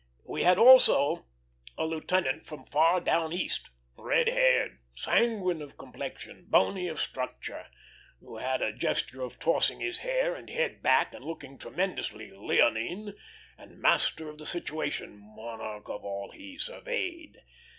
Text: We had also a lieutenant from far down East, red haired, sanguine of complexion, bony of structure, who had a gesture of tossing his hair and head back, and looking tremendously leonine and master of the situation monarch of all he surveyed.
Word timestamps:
We 0.25 0.41
had 0.41 0.57
also 0.57 1.27
a 1.77 1.85
lieutenant 1.85 2.47
from 2.47 2.65
far 2.65 2.99
down 2.99 3.31
East, 3.33 3.69
red 3.95 4.29
haired, 4.29 4.79
sanguine 4.95 5.61
of 5.61 5.77
complexion, 5.77 6.47
bony 6.49 6.87
of 6.87 6.99
structure, 6.99 7.67
who 8.19 8.37
had 8.37 8.63
a 8.63 8.73
gesture 8.73 9.21
of 9.21 9.37
tossing 9.37 9.79
his 9.79 9.99
hair 9.99 10.33
and 10.33 10.49
head 10.49 10.81
back, 10.81 11.13
and 11.13 11.23
looking 11.23 11.59
tremendously 11.59 12.31
leonine 12.31 13.13
and 13.59 13.79
master 13.79 14.27
of 14.27 14.39
the 14.39 14.47
situation 14.47 15.19
monarch 15.19 15.87
of 15.87 16.03
all 16.03 16.31
he 16.31 16.57
surveyed. 16.57 17.37